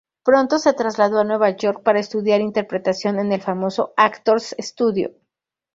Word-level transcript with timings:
Pronto 0.23 0.57
se 0.57 0.73
trasladó 0.73 1.19
a 1.19 1.23
Nueva 1.23 1.51
York 1.51 1.83
para 1.83 1.99
estudiar 1.99 2.41
interpretación 2.41 3.19
en 3.19 3.31
el 3.31 3.39
famoso 3.39 3.93
Actor's 3.97 4.55
Studio. 4.59 5.11